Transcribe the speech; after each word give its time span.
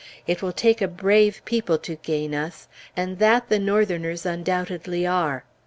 It 0.25 0.41
will 0.41 0.51
take 0.51 0.81
a 0.81 0.87
brave 0.87 1.43
people 1.45 1.77
to 1.77 1.95
gain 1.97 2.33
us, 2.33 2.67
and 2.97 3.19
that 3.19 3.49
the 3.49 3.59
Northerners 3.59 4.25
undoubtedly 4.25 5.05
are. 5.05 5.43